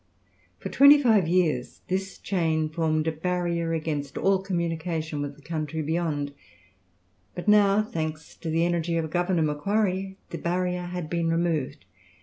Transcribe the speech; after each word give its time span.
For 0.57 0.69
twenty 0.69 0.99
five 0.99 1.27
years 1.27 1.81
this 1.87 2.17
chain 2.17 2.69
formed 2.69 3.07
a 3.07 3.11
barrier 3.11 3.71
against 3.73 4.17
all 4.17 4.41
communication 4.41 5.21
with 5.21 5.35
the 5.35 5.43
country 5.43 5.83
beyond; 5.83 6.33
but 7.35 7.47
now, 7.47 7.83
thanks 7.83 8.35
to 8.37 8.49
the 8.49 8.65
energy 8.65 8.97
of 8.97 9.11
Governor 9.11 9.43
Macquarie, 9.43 10.17
the 10.31 10.39
barrier 10.39 10.87
has 10.87 11.05
been 11.05 11.29
removed. 11.29 11.85